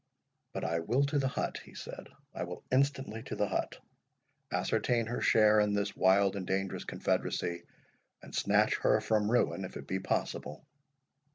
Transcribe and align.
"But 0.53 0.63
I 0.65 0.79
will 0.79 1.03
to 1.03 1.19
the 1.19 1.27
hut," 1.27 1.59
he 1.63 1.75
said—"I 1.75 2.43
will 2.45 2.63
instantly 2.71 3.21
to 3.21 3.35
the 3.35 3.45
hut, 3.45 3.77
ascertain 4.51 5.05
her 5.05 5.21
share 5.21 5.59
in 5.59 5.75
this 5.75 5.95
wild 5.95 6.35
and 6.35 6.47
dangerous 6.47 6.85
confederacy, 6.85 7.61
and 8.23 8.33
snatch 8.33 8.77
her 8.77 8.99
from 8.99 9.29
ruin, 9.29 9.63
if 9.63 9.77
it 9.77 9.85
be 9.85 9.99
possible." 9.99 10.65